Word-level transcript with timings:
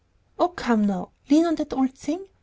"Oh, 0.39 0.47
come 0.49 0.87
now, 0.87 1.11
lean 1.29 1.45
on 1.45 1.53
that 1.57 1.73
old 1.73 1.93
thing! 1.93 2.25